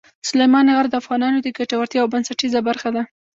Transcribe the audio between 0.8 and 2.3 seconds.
د افغانانو د ګټورتیا یوه